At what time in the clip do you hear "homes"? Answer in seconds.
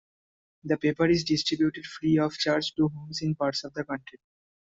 2.89-3.21